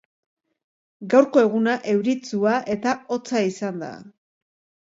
Gaurko 1.13 1.43
eguna 1.49 1.77
euritsua 1.93 2.57
eta 2.77 2.97
hotza 3.17 3.47
izan 3.53 3.81
da 3.87 3.95